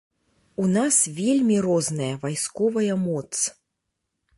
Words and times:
У 0.63 0.69
нас 0.77 0.97
вельмі 1.19 1.57
розная 1.67 2.11
вайсковая 2.27 2.93
моц. 3.07 3.29